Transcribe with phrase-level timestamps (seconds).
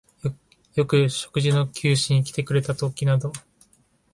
[0.73, 3.31] よく食事の給仕にきてくれたときなど、